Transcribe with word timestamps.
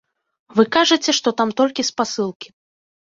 Вы 0.59 0.63
кажаце, 0.75 1.15
што 1.19 1.29
там 1.41 1.53
толькі 1.63 1.89
спасылкі. 1.91 2.47